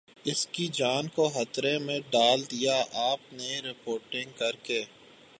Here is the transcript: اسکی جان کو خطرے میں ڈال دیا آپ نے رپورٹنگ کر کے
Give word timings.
اسکی 0.25 0.67
جان 0.67 1.07
کو 1.07 1.27
خطرے 1.29 1.77
میں 1.77 1.99
ڈال 2.09 2.43
دیا 2.51 2.75
آپ 3.03 3.33
نے 3.33 3.59
رپورٹنگ 3.61 4.31
کر 4.37 4.55
کے 4.63 4.81